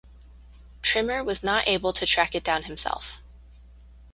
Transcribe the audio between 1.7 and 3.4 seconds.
to track it down himself.